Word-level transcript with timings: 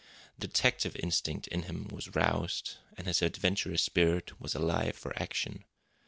The 0.35 0.47
detective 0.47 0.95
instinct 0.95 1.45
in 1.49 1.61
him 1.61 1.87
was 1.89 2.15
roused, 2.15 2.77
and 2.97 3.05
his 3.05 3.21
adventurous 3.21 3.83
spirit 3.83 4.41
was 4.41 4.55
alive 4.55 4.95
for 4.95 5.13
action. 5.21 5.63